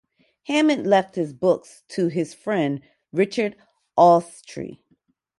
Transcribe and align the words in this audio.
Hammond 0.47 0.87
left 0.87 1.13
his 1.13 1.31
books 1.31 1.83
to 1.89 2.07
his 2.07 2.33
friend 2.33 2.81
Richard 3.13 3.55
Allestree. 3.95 4.79